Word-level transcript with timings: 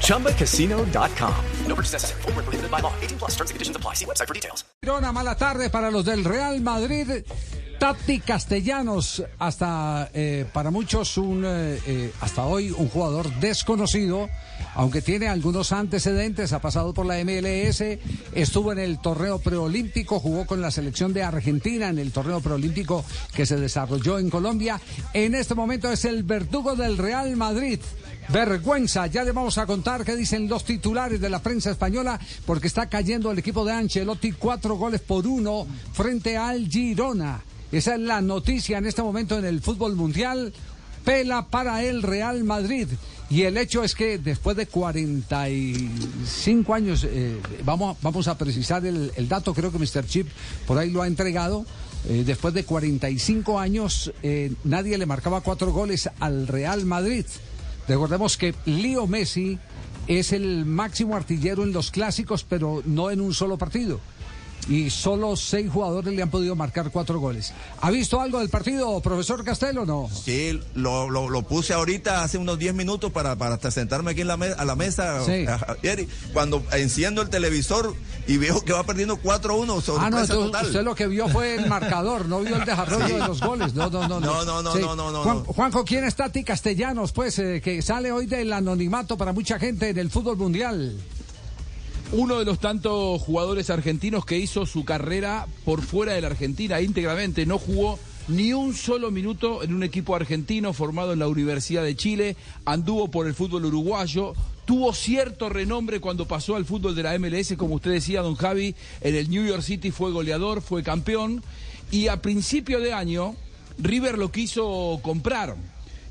ChumbaCasino.com. 0.00 1.34
No 1.66 1.74
purchase 1.74 1.92
necessary. 1.92 2.22
Full 2.22 2.32
prohibited 2.32 2.70
by 2.70 2.80
law. 2.80 2.92
18 3.02 3.18
plus 3.18 3.32
terms 3.32 3.50
and 3.50 3.56
conditions 3.56 3.76
apply. 3.76 3.94
See 3.94 4.06
website 4.06 4.28
for 4.28 4.34
details. 4.34 4.64
Una 4.86 5.12
mala 5.12 5.34
tarde 5.36 5.70
para 5.70 5.90
los 5.90 6.04
del 6.04 6.24
Real 6.24 6.60
Madrid. 6.60 7.24
Tati 7.78 8.20
Castellanos, 8.20 9.22
hasta 9.38 10.08
eh, 10.14 10.46
para 10.52 10.70
muchos 10.70 11.18
un 11.18 11.44
eh, 11.44 11.78
eh, 11.86 12.12
hasta 12.20 12.46
hoy 12.46 12.70
un 12.70 12.88
jugador 12.88 13.28
desconocido, 13.40 14.28
aunque 14.74 15.02
tiene 15.02 15.28
algunos 15.28 15.72
antecedentes, 15.72 16.52
ha 16.52 16.60
pasado 16.60 16.94
por 16.94 17.04
la 17.04 17.22
MLS, 17.24 17.82
estuvo 18.32 18.72
en 18.72 18.78
el 18.78 19.00
torneo 19.00 19.38
preolímpico, 19.38 20.20
jugó 20.20 20.46
con 20.46 20.60
la 20.60 20.70
selección 20.70 21.12
de 21.12 21.24
Argentina 21.24 21.88
en 21.88 21.98
el 21.98 22.12
torneo 22.12 22.40
preolímpico 22.40 23.04
que 23.34 23.44
se 23.44 23.56
desarrolló 23.56 24.18
en 24.18 24.30
Colombia. 24.30 24.80
En 25.12 25.34
este 25.34 25.54
momento 25.54 25.90
es 25.90 26.04
el 26.04 26.22
verdugo 26.22 26.76
del 26.76 26.96
Real 26.96 27.36
Madrid. 27.36 27.80
Vergüenza, 28.28 29.06
ya 29.06 29.22
le 29.22 29.32
vamos 29.32 29.58
a 29.58 29.66
contar 29.66 30.04
qué 30.04 30.16
dicen 30.16 30.48
los 30.48 30.64
titulares 30.64 31.20
de 31.20 31.28
la 31.28 31.42
prensa 31.42 31.70
española, 31.70 32.18
porque 32.46 32.66
está 32.66 32.88
cayendo 32.88 33.30
el 33.30 33.38
equipo 33.38 33.64
de 33.64 33.72
Ancelotti 33.72 34.32
cuatro 34.32 34.76
goles 34.76 35.00
por 35.00 35.26
uno 35.26 35.66
frente 35.92 36.36
al 36.36 36.68
Girona. 36.68 37.42
Esa 37.70 37.94
es 37.94 38.00
la 38.00 38.20
noticia 38.20 38.78
en 38.78 38.86
este 38.86 39.02
momento 39.02 39.38
en 39.38 39.44
el 39.44 39.60
fútbol 39.60 39.96
mundial. 39.96 40.52
Pela 41.04 41.46
para 41.48 41.84
el 41.84 42.02
Real 42.02 42.42
Madrid. 42.44 42.88
Y 43.30 43.42
el 43.42 43.56
hecho 43.56 43.84
es 43.84 43.94
que 43.94 44.18
después 44.18 44.56
de 44.56 44.66
45 44.66 46.74
años, 46.74 47.06
eh, 47.08 47.38
vamos, 47.64 47.96
vamos 48.00 48.26
a 48.28 48.38
precisar 48.38 48.86
el, 48.86 49.28
dato, 49.28 49.52
creo 49.54 49.72
que 49.72 49.78
Mr. 49.78 50.06
Chip 50.06 50.28
por 50.66 50.78
ahí 50.78 50.90
lo 50.90 51.02
ha 51.02 51.06
entregado. 51.06 51.66
Eh, 52.08 52.22
después 52.24 52.54
de 52.54 52.64
45 52.64 53.58
años, 53.58 54.12
eh, 54.22 54.52
nadie 54.64 54.96
le 54.98 55.06
marcaba 55.06 55.40
cuatro 55.40 55.72
goles 55.72 56.10
al 56.20 56.46
Real 56.46 56.84
Madrid. 56.84 57.24
Recordemos 57.88 58.36
que 58.36 58.54
Leo 58.64 59.06
Messi 59.06 59.58
es 60.06 60.32
el 60.32 60.64
máximo 60.64 61.16
artillero 61.16 61.62
en 61.62 61.72
los 61.72 61.90
clásicos, 61.90 62.44
pero 62.44 62.82
no 62.84 63.10
en 63.10 63.20
un 63.20 63.34
solo 63.34 63.58
partido 63.58 64.00
y 64.68 64.90
solo 64.90 65.36
seis 65.36 65.70
jugadores 65.70 66.14
le 66.14 66.22
han 66.22 66.30
podido 66.30 66.56
marcar 66.56 66.90
cuatro 66.90 67.18
goles. 67.18 67.52
¿Ha 67.80 67.90
visto 67.90 68.20
algo 68.20 68.40
del 68.40 68.48
partido, 68.48 69.00
profesor 69.00 69.44
Castelo, 69.44 69.82
o 69.82 69.86
no? 69.86 70.10
Sí, 70.12 70.60
lo, 70.74 71.10
lo, 71.10 71.28
lo, 71.28 71.42
puse 71.42 71.74
ahorita 71.74 72.22
hace 72.22 72.38
unos 72.38 72.58
10 72.58 72.74
minutos 72.74 73.12
para, 73.12 73.36
para 73.36 73.54
hasta 73.54 73.70
sentarme 73.70 74.12
aquí 74.12 74.22
en 74.22 74.28
la 74.28 74.34
a 74.34 74.64
la 74.64 74.76
mesa. 74.76 75.24
Sí. 75.24 75.46
Cuando 76.32 76.62
enciendo 76.72 77.22
el 77.22 77.28
televisor 77.28 77.94
y 78.26 78.36
veo 78.36 78.64
que 78.64 78.72
va 78.72 78.84
perdiendo 78.84 79.16
4-1, 79.18 79.82
Ah, 79.98 80.10
no, 80.10 80.20
entonces 80.20 80.66
usted 80.66 80.82
lo 80.82 80.94
que 80.94 81.06
vio 81.06 81.28
fue 81.28 81.56
el 81.56 81.66
marcador, 81.66 82.26
no 82.26 82.40
vio 82.40 82.56
el 82.56 82.64
desarrollo 82.64 83.06
sí. 83.06 83.12
de 83.12 83.18
los 83.18 83.40
goles. 83.40 83.74
No, 83.74 83.90
no, 83.90 84.08
no. 84.08 84.20
No, 84.20 84.44
no, 84.44 84.62
no, 84.62 84.72
sí. 84.72 84.80
no, 84.80 84.96
no, 84.96 85.10
no, 85.10 85.22
Juan, 85.22 85.44
Juanjo, 85.44 85.84
¿quién 85.84 86.04
está 86.04 86.24
Tati 86.24 86.42
Castellanos, 86.44 87.12
pues, 87.12 87.38
eh, 87.38 87.60
que 87.62 87.82
sale 87.82 88.10
hoy 88.10 88.26
del 88.26 88.52
anonimato 88.52 89.16
para 89.16 89.32
mucha 89.32 89.58
gente 89.58 89.90
en 89.90 89.98
el 89.98 90.10
fútbol 90.10 90.36
mundial? 90.36 90.96
Uno 92.16 92.38
de 92.38 92.44
los 92.44 92.60
tantos 92.60 93.20
jugadores 93.22 93.70
argentinos 93.70 94.24
que 94.24 94.38
hizo 94.38 94.66
su 94.66 94.84
carrera 94.84 95.48
por 95.64 95.82
fuera 95.82 96.12
de 96.12 96.20
la 96.20 96.28
Argentina 96.28 96.80
íntegramente, 96.80 97.44
no 97.44 97.58
jugó 97.58 97.98
ni 98.28 98.52
un 98.52 98.72
solo 98.72 99.10
minuto 99.10 99.64
en 99.64 99.74
un 99.74 99.82
equipo 99.82 100.14
argentino 100.14 100.72
formado 100.72 101.12
en 101.12 101.18
la 101.18 101.26
Universidad 101.26 101.82
de 101.82 101.96
Chile, 101.96 102.36
anduvo 102.64 103.10
por 103.10 103.26
el 103.26 103.34
fútbol 103.34 103.64
uruguayo, 103.64 104.32
tuvo 104.64 104.94
cierto 104.94 105.48
renombre 105.48 105.98
cuando 105.98 106.28
pasó 106.28 106.54
al 106.54 106.64
fútbol 106.64 106.94
de 106.94 107.02
la 107.02 107.18
MLS, 107.18 107.54
como 107.56 107.74
usted 107.74 107.90
decía, 107.90 108.22
don 108.22 108.36
Javi, 108.36 108.76
en 109.00 109.16
el 109.16 109.28
New 109.28 109.44
York 109.44 109.62
City 109.62 109.90
fue 109.90 110.12
goleador, 110.12 110.62
fue 110.62 110.84
campeón, 110.84 111.42
y 111.90 112.06
a 112.06 112.22
principio 112.22 112.78
de 112.78 112.92
año 112.92 113.34
River 113.78 114.18
lo 114.18 114.30
quiso 114.30 115.00
comprar. 115.02 115.56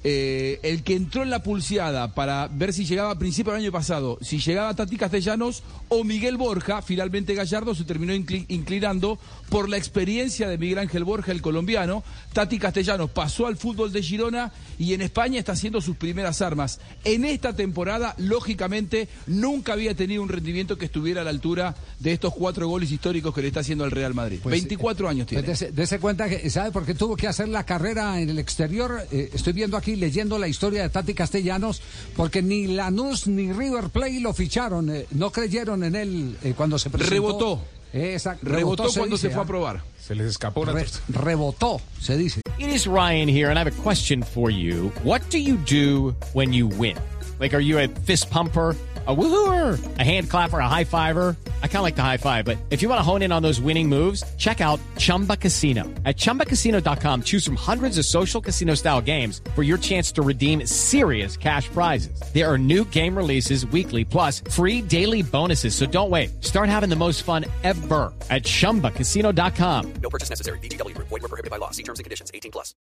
Eh, 0.05 0.59
el 0.63 0.83
que 0.83 0.95
entró 0.95 1.23
en 1.23 1.29
la 1.29 1.43
pulseada 1.43 2.13
para 2.13 2.49
ver 2.49 2.73
si 2.73 2.83
llegaba 2.83 3.11
a 3.11 3.17
principio 3.17 3.53
del 3.53 3.61
año 3.61 3.71
pasado, 3.71 4.17
si 4.21 4.39
llegaba 4.39 4.73
Tati 4.73 4.97
Castellanos 4.97 5.63
o 5.87 6.03
Miguel 6.03 6.35
Borja, 6.35 6.81
finalmente 6.81 7.35
Gallardo 7.35 7.73
se 7.73 7.85
terminó 7.85 8.13
incl 8.13 8.43
inclinando 8.49 9.17
por 9.49 9.69
la 9.69 9.77
experiencia 9.77 10.49
de 10.49 10.57
Miguel 10.57 10.79
Ángel 10.79 11.05
Borja, 11.05 11.31
el 11.31 11.41
colombiano. 11.41 12.03
Tati 12.33 12.59
Castellanos 12.59 13.11
pasó 13.11 13.47
al 13.47 13.55
fútbol 13.55 13.93
de 13.93 14.01
Girona 14.01 14.51
y 14.77 14.93
en 14.93 15.01
España 15.01 15.39
está 15.39 15.53
haciendo 15.53 15.79
sus 15.79 15.95
primeras 15.95 16.41
armas. 16.41 16.81
En 17.05 17.23
esta 17.23 17.55
temporada, 17.55 18.13
lógicamente, 18.17 19.07
nunca 19.27 19.73
había 19.73 19.95
tenido 19.95 20.21
un 20.21 20.29
rendimiento 20.29 20.77
que 20.77 20.85
estuviera 20.85 21.21
a 21.21 21.23
la 21.23 21.29
altura 21.29 21.75
de 21.99 22.11
estos 22.11 22.33
cuatro 22.33 22.67
goles 22.67 22.91
históricos 22.91 23.33
que 23.33 23.41
le 23.41 23.47
está 23.47 23.61
haciendo 23.61 23.85
al 23.85 23.91
Real 23.91 24.13
Madrid. 24.13 24.39
Pues, 24.43 24.51
24 24.51 25.07
años 25.07 25.27
tiene. 25.27 25.43
Pues 25.43 25.59
dese, 25.59 25.71
dese 25.71 25.99
cuenta 25.99 26.27
que, 26.27 26.49
¿sabe 26.49 26.71
por 26.71 26.85
qué 26.85 26.93
tuvo 26.93 27.15
que 27.15 27.27
hacer 27.27 27.47
la 27.47 27.65
carrera 27.65 28.19
en 28.19 28.29
el 28.29 28.39
exterior? 28.39 29.07
Eh, 29.11 29.29
estoy 29.33 29.53
viendo 29.53 29.77
aquí 29.77 29.92
leyendo 29.95 30.37
la 30.39 30.47
historia 30.47 30.83
de 30.83 30.89
Tati 30.89 31.13
Castellanos, 31.13 31.81
porque 32.15 32.41
ni 32.41 32.67
Lanús 32.67 33.27
ni 33.27 33.51
River 33.51 33.89
Plate 33.89 34.19
lo 34.19 34.33
ficharon, 34.33 34.89
eh, 34.89 35.05
no 35.11 35.31
creyeron 35.31 35.83
en 35.83 35.95
él 35.95 36.37
eh, 36.43 36.53
cuando 36.55 36.77
se 36.77 36.89
presentó. 36.89 37.13
Rebotó. 37.13 37.61
Exacto. 37.93 38.47
Rebotó, 38.49 38.89
se 38.89 38.99
cuando 38.99 39.15
dice, 39.15 39.27
se 39.27 39.33
fue 39.33 39.41
¿ah? 39.41 39.43
a 39.43 39.47
probar. 39.47 39.83
Se 39.99 40.15
les 40.15 40.27
escapó 40.27 40.61
una 40.61 40.73
Re- 40.73 40.85
rebotó, 41.09 41.79
se 42.01 42.17
dice. 42.17 42.41
It 42.59 42.69
is 42.69 42.87
Ryan 42.87 43.27
here, 43.27 43.49
and 43.49 43.57
I 43.57 43.63
have 43.63 43.67
a 43.67 43.83
question 43.83 44.23
for 44.23 44.49
you. 44.49 44.91
What 45.03 45.21
do 45.29 45.37
you 45.37 45.57
do 45.57 46.15
when 46.33 46.53
you 46.53 46.67
win? 46.67 46.97
Like, 47.39 47.53
are 47.55 47.63
you 47.63 47.79
a 47.79 47.87
fist 47.87 48.29
pumper? 48.29 48.75
A 49.05 49.13
woohooer, 49.13 49.77
a 49.99 50.03
hand 50.03 50.29
clapper, 50.29 50.59
a 50.59 50.67
high 50.69 50.85
fiver. 50.85 51.35
I 51.63 51.67
kind 51.67 51.77
of 51.77 51.83
like 51.83 51.95
the 51.95 52.01
high 52.03 52.17
five, 52.17 52.45
but 52.45 52.57
if 52.69 52.81
you 52.81 52.89
want 52.89 52.99
to 52.99 53.03
hone 53.03 53.21
in 53.23 53.31
on 53.31 53.41
those 53.41 53.59
winning 53.59 53.89
moves, 53.89 54.23
check 54.37 54.61
out 54.61 54.79
Chumba 54.97 55.35
Casino. 55.35 55.83
At 56.05 56.15
chumbacasino.com, 56.15 57.23
choose 57.23 57.43
from 57.43 57.55
hundreds 57.57 57.97
of 57.97 58.05
social 58.05 58.39
casino 58.39 58.75
style 58.75 59.01
games 59.01 59.41
for 59.55 59.63
your 59.63 59.77
chance 59.77 60.11
to 60.13 60.21
redeem 60.21 60.65
serious 60.65 61.35
cash 61.35 61.67
prizes. 61.69 62.17
There 62.33 62.49
are 62.49 62.57
new 62.57 62.85
game 62.85 63.17
releases 63.17 63.65
weekly, 63.65 64.05
plus 64.05 64.39
free 64.49 64.81
daily 64.81 65.21
bonuses. 65.23 65.75
So 65.75 65.85
don't 65.85 66.09
wait. 66.09 66.29
Start 66.41 66.69
having 66.69 66.89
the 66.89 66.95
most 66.95 67.23
fun 67.23 67.43
ever 67.63 68.13
at 68.29 68.43
chumbacasino.com. 68.43 69.93
No 70.01 70.09
purchase 70.09 70.29
necessary. 70.29 70.59
VGW 70.59 70.95
Group. 70.95 71.09
Void 71.09 71.23
were 71.23 71.27
prohibited 71.27 71.51
by 71.51 71.57
law. 71.57 71.71
See 71.71 71.83
terms 71.83 71.99
and 71.99 72.05
conditions. 72.05 72.31
18 72.33 72.51
plus. 72.53 72.73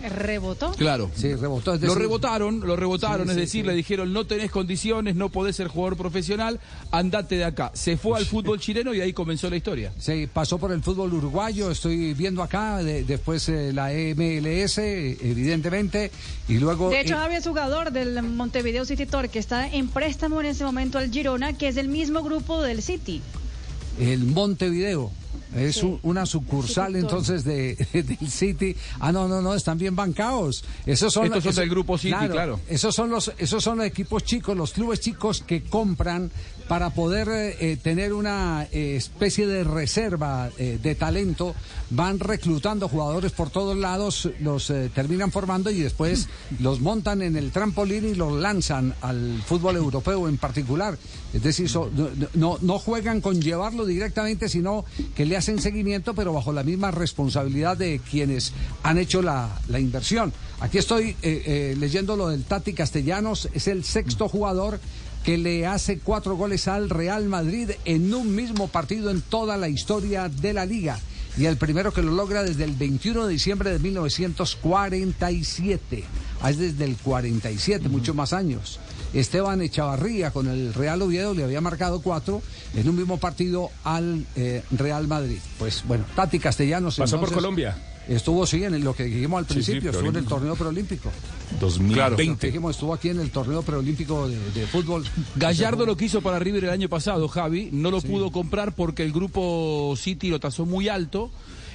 Rebotó. 0.00 0.72
Claro. 0.76 1.10
Sí, 1.14 1.34
rebotó. 1.34 1.74
Es 1.74 1.82
Lo 1.82 1.94
rebotaron, 1.96 2.60
lo 2.64 2.76
rebotaron, 2.76 3.26
Sí, 3.26 3.30
es 3.30 3.34
sí, 3.34 3.40
decir, 3.40 3.64
sí. 3.64 3.68
le 3.68 3.74
dijeron 3.74 4.12
no 4.12 4.26
tenés 4.26 4.50
condiciones, 4.50 5.16
no 5.16 5.28
podés 5.28 5.56
ser 5.56 5.66
jugador 5.68 5.96
profesional, 5.96 6.60
andate 6.92 7.36
de 7.36 7.44
acá. 7.44 7.72
Se 7.74 7.96
fue 7.96 8.16
al 8.18 8.27
fútbol 8.28 8.60
chileno 8.60 8.94
y 8.94 9.00
ahí 9.00 9.12
comenzó 9.12 9.48
la 9.50 9.56
historia. 9.56 9.92
Sí, 9.98 10.28
pasó 10.32 10.58
por 10.58 10.70
el 10.72 10.82
fútbol 10.82 11.12
uruguayo, 11.14 11.70
estoy 11.70 12.14
viendo 12.14 12.42
acá, 12.42 12.78
de- 12.78 13.02
después 13.04 13.48
eh, 13.48 13.72
la 13.72 13.88
MLS, 13.90 14.78
evidentemente, 14.78 16.10
y 16.48 16.58
luego... 16.58 16.90
De 16.90 17.00
hecho, 17.00 17.14
eh, 17.14 17.18
Javi 17.18 17.34
es 17.36 17.46
jugador 17.46 17.90
del 17.92 18.22
Montevideo 18.22 18.84
City 18.84 19.06
Torque, 19.06 19.28
que 19.30 19.38
está 19.38 19.66
en 19.68 19.88
préstamo 19.88 20.40
en 20.40 20.46
ese 20.46 20.64
momento 20.64 20.98
al 20.98 21.10
Girona, 21.10 21.52
que 21.56 21.68
es 21.68 21.76
el 21.76 21.88
mismo 21.88 22.22
grupo 22.22 22.62
del 22.62 22.82
City. 22.82 23.20
el 24.00 24.24
Montevideo. 24.24 25.10
Es 25.56 25.76
Sí. 25.76 25.86
un- 25.86 25.98
una 26.02 26.26
sucursal 26.26 26.94
entonces 26.96 27.42
de, 27.44 27.74
del 27.92 28.30
City. 28.30 28.76
Ah, 29.00 29.12
no, 29.12 29.28
no, 29.28 29.40
no, 29.40 29.54
están 29.54 29.78
bien 29.78 29.96
bancados. 29.96 30.64
Esos 30.86 31.12
son, 31.12 31.24
Estos 31.26 31.42
son 31.44 31.50
esos- 31.50 31.56
del 31.60 31.70
grupo 31.70 31.96
City, 31.98 32.14
claro. 32.30 32.60
Esos 32.68 32.94
son 32.94 33.10
los, 33.10 33.32
esos 33.38 33.64
son 33.64 33.78
los 33.78 33.86
equipos 33.86 34.24
chicos, 34.24 34.56
los 34.56 34.72
clubes 34.72 35.00
chicos 35.00 35.42
que 35.46 35.62
compran 35.62 36.30
para 36.68 36.90
poder 36.90 37.28
eh, 37.30 37.78
tener 37.82 38.12
una 38.12 38.66
eh, 38.72 38.96
especie 38.96 39.46
de 39.46 39.64
reserva 39.64 40.50
eh, 40.58 40.78
de 40.82 40.94
talento. 40.94 41.54
Van 41.90 42.20
reclutando 42.20 42.88
jugadores 42.88 43.32
por 43.32 43.48
todos 43.48 43.74
lados, 43.74 44.28
los 44.40 44.68
eh, 44.68 44.90
terminan 44.94 45.32
formando 45.32 45.70
y 45.70 45.80
después 45.80 46.28
los 46.60 46.80
montan 46.80 47.22
en 47.22 47.36
el 47.36 47.52
trampolín 47.52 48.04
y 48.06 48.14
los 48.14 48.34
lanzan 48.38 48.94
al 49.00 49.42
fútbol 49.46 49.76
europeo 49.76 50.28
en 50.28 50.36
particular. 50.36 50.98
Es 51.32 51.42
decir, 51.42 51.70
so- 51.70 51.90
no, 51.94 52.08
no, 52.34 52.58
no 52.60 52.78
juegan 52.78 53.22
con 53.22 53.40
llevarlo 53.40 53.86
directamente, 53.86 54.50
sino 54.50 54.84
que 55.18 55.26
le 55.26 55.36
hacen 55.36 55.60
seguimiento, 55.60 56.14
pero 56.14 56.32
bajo 56.32 56.52
la 56.52 56.62
misma 56.62 56.92
responsabilidad 56.92 57.76
de 57.76 58.00
quienes 58.08 58.52
han 58.84 58.98
hecho 58.98 59.20
la, 59.20 59.50
la 59.66 59.80
inversión. 59.80 60.32
Aquí 60.60 60.78
estoy 60.78 61.08
eh, 61.08 61.16
eh, 61.22 61.74
leyendo 61.76 62.14
lo 62.14 62.28
del 62.28 62.44
Tati 62.44 62.72
Castellanos, 62.72 63.48
es 63.52 63.66
el 63.66 63.82
sexto 63.82 64.28
jugador 64.28 64.78
que 65.24 65.36
le 65.36 65.66
hace 65.66 65.98
cuatro 65.98 66.36
goles 66.36 66.68
al 66.68 66.88
Real 66.88 67.24
Madrid 67.24 67.72
en 67.84 68.14
un 68.14 68.32
mismo 68.32 68.68
partido 68.68 69.10
en 69.10 69.20
toda 69.20 69.56
la 69.56 69.68
historia 69.68 70.28
de 70.28 70.52
la 70.52 70.64
liga. 70.64 71.00
Y 71.36 71.46
el 71.46 71.56
primero 71.56 71.92
que 71.92 72.02
lo 72.02 72.12
logra 72.12 72.44
desde 72.44 72.62
el 72.62 72.76
21 72.76 73.26
de 73.26 73.32
diciembre 73.32 73.72
de 73.72 73.80
1947. 73.80 76.04
Ah, 76.40 76.50
es 76.50 76.58
desde 76.58 76.84
el 76.84 76.96
47, 76.96 77.88
muchos 77.88 78.14
más 78.14 78.32
años. 78.32 78.78
Esteban 79.14 79.62
Echavarría 79.62 80.30
con 80.30 80.48
el 80.48 80.74
Real 80.74 81.00
Oviedo 81.02 81.34
le 81.34 81.44
había 81.44 81.60
marcado 81.60 82.00
cuatro 82.02 82.42
en 82.74 82.88
un 82.88 82.96
mismo 82.96 83.18
partido 83.18 83.70
al 83.84 84.26
eh, 84.36 84.62
Real 84.70 85.08
Madrid. 85.08 85.38
Pues 85.58 85.84
bueno, 85.86 86.04
Tati 86.14 86.38
Castellanos. 86.38 86.96
Pasó 86.96 87.18
por 87.20 87.32
Colombia. 87.32 87.76
Estuvo, 88.08 88.46
sí, 88.46 88.64
en 88.64 88.82
lo 88.82 88.94
que 88.96 89.04
dijimos 89.04 89.38
al 89.40 89.44
Sí, 89.46 89.62
sí, 89.62 89.72
principio, 89.72 89.90
estuvo 89.90 90.08
en 90.08 90.16
el 90.16 90.24
torneo 90.24 90.56
preolímpico. 90.56 91.10
2020. 91.60 92.24
Lo 92.24 92.38
que 92.38 92.46
dijimos, 92.46 92.70
estuvo 92.76 92.94
aquí 92.94 93.10
en 93.10 93.20
el 93.20 93.30
torneo 93.30 93.62
preolímpico 93.62 94.28
de, 94.28 94.38
de 94.52 94.66
fútbol. 94.66 95.04
Gallardo 95.36 95.84
lo 95.84 95.94
quiso 95.94 96.22
para 96.22 96.38
River 96.38 96.64
el 96.64 96.70
año 96.70 96.88
pasado, 96.88 97.28
Javi, 97.28 97.68
no 97.70 97.90
lo 97.90 98.00
pudo 98.00 98.32
comprar 98.32 98.74
porque 98.74 99.02
el 99.02 99.12
grupo 99.12 99.94
City 99.98 100.28
lo 100.30 100.40
tasó 100.40 100.64
muy 100.64 100.88
alto. 100.88 101.30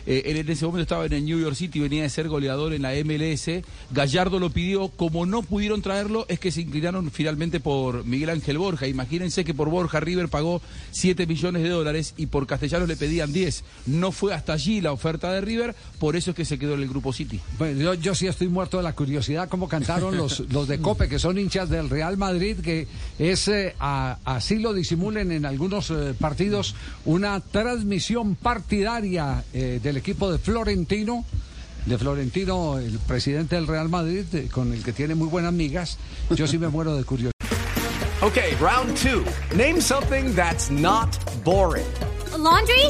Eh, 0.05 0.23
él 0.25 0.37
en 0.37 0.49
ese 0.49 0.65
momento 0.65 0.83
estaba 0.83 1.05
en 1.05 1.13
el 1.13 1.25
New 1.25 1.39
York 1.39 1.55
City, 1.55 1.79
venía 1.79 2.03
de 2.03 2.09
ser 2.09 2.27
goleador 2.27 2.73
en 2.73 2.81
la 2.81 2.91
MLS. 3.03 3.63
Gallardo 3.91 4.39
lo 4.39 4.49
pidió, 4.49 4.89
como 4.89 5.25
no 5.25 5.41
pudieron 5.43 5.81
traerlo, 5.81 6.25
es 6.29 6.39
que 6.39 6.51
se 6.51 6.61
inclinaron 6.61 7.11
finalmente 7.11 7.59
por 7.59 8.05
Miguel 8.05 8.29
Ángel 8.29 8.57
Borja. 8.57 8.87
Imagínense 8.87 9.43
que 9.45 9.53
por 9.53 9.69
Borja 9.69 9.99
River 9.99 10.27
pagó 10.29 10.61
7 10.91 11.25
millones 11.27 11.63
de 11.63 11.69
dólares 11.69 12.13
y 12.17 12.25
por 12.27 12.47
Castellanos 12.47 12.87
le 12.87 12.95
pedían 12.95 13.31
10. 13.33 13.63
No 13.87 14.11
fue 14.11 14.33
hasta 14.33 14.53
allí 14.53 14.81
la 14.81 14.91
oferta 14.91 15.31
de 15.31 15.41
River, 15.41 15.75
por 15.99 16.15
eso 16.15 16.31
es 16.31 16.35
que 16.35 16.45
se 16.45 16.57
quedó 16.59 16.73
en 16.75 16.81
el 16.81 16.89
grupo 16.89 17.13
City. 17.13 17.39
Bueno, 17.57 17.79
yo, 17.81 17.93
yo 17.93 18.15
sí 18.15 18.27
estoy 18.27 18.47
muerto 18.47 18.77
de 18.77 18.83
la 18.83 18.93
curiosidad 18.93 19.49
cómo 19.49 19.67
cantaron 19.67 20.17
los, 20.17 20.39
los 20.51 20.67
de 20.67 20.79
Cope, 20.79 21.07
que 21.09 21.19
son 21.19 21.37
hinchas 21.37 21.69
del 21.69 21.89
Real 21.89 22.17
Madrid, 22.17 22.57
que 22.57 22.87
es, 23.19 23.47
eh, 23.47 23.75
a- 23.79 24.17
así 24.25 24.57
lo 24.59 24.73
disimulen 24.73 25.31
en 25.31 25.45
algunos 25.45 25.89
eh, 25.91 26.13
partidos, 26.19 26.75
una 27.05 27.39
transmisión 27.39 28.35
partidaria 28.35 29.43
eh, 29.53 29.79
del 29.81 29.92
equipo 29.97 30.31
de 30.31 30.37
Florentino, 30.37 31.25
de 31.85 31.97
Florentino, 31.97 32.77
el 32.77 32.99
presidente 32.99 33.55
del 33.55 33.67
Real 33.67 33.89
Madrid, 33.89 34.25
eh, 34.33 34.47
con 34.51 34.71
el 34.73 34.83
que 34.83 34.93
tiene 34.93 35.15
muy 35.15 35.27
buenas 35.27 35.53
migas. 35.53 35.97
Yo 36.29 36.47
sí 36.47 36.57
me 36.57 36.69
muero 36.69 36.95
de 36.95 37.03
curiosidad. 37.03 37.31
Okay, 38.21 38.55
round 38.55 38.95
two. 38.97 39.25
Name 39.55 39.81
something 39.81 40.33
that's 40.33 40.69
not 40.71 41.09
boring. 41.43 41.85
A 42.33 42.37
laundry? 42.37 42.85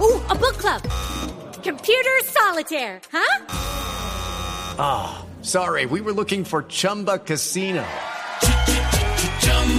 Ooh, 0.00 0.20
a 0.30 0.34
book 0.34 0.56
club. 0.56 0.82
Computer 1.62 2.22
solitaire, 2.24 3.00
huh? 3.12 3.44
Sorry, 5.42 5.86
we 5.86 6.00
were 6.00 6.12
looking 6.12 6.42
for 6.44 6.64
Chumba 6.64 7.18
Casino. 7.18 7.84